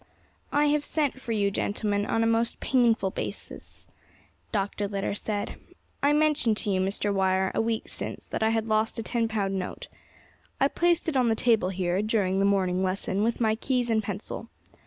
"I 0.51 0.65
have 0.69 0.83
sent 0.83 1.21
for 1.21 1.31
you, 1.31 1.51
gentlemen, 1.51 2.07
on 2.07 2.23
a 2.23 2.25
most 2.25 2.59
painful 2.59 3.11
business," 3.11 3.87
Dr. 4.51 4.87
Litter 4.87 5.13
said. 5.13 5.57
"I 6.01 6.11
mentioned 6.11 6.57
to 6.57 6.71
you, 6.71 6.81
Mr. 6.81 7.13
Wire, 7.13 7.51
a 7.53 7.61
week 7.61 7.87
since, 7.87 8.25
that 8.29 8.41
I 8.41 8.49
had 8.49 8.65
lost 8.65 8.97
a 8.97 9.03
ten 9.03 9.27
pound 9.27 9.59
note. 9.59 9.89
I 10.59 10.69
placed 10.69 11.07
it 11.07 11.15
on 11.15 11.29
the 11.29 11.35
table 11.35 11.69
here, 11.69 12.01
during 12.01 12.39
the 12.39 12.45
morning 12.45 12.81
lesson, 12.81 13.21
with 13.21 13.39
my 13.39 13.53
keys 13.53 13.91
and 13.91 14.01
pencil. 14.01 14.49